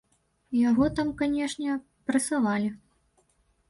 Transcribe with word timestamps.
Яго 0.69 0.85
там, 1.01 1.13
канечне, 1.21 1.79
прэсавалі. 2.09 2.77